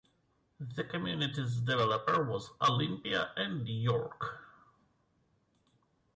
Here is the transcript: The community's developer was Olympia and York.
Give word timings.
The 0.59 0.83
community's 0.83 1.57
developer 1.57 2.23
was 2.23 2.49
Olympia 2.59 3.29
and 3.37 3.67
York. 3.69 4.47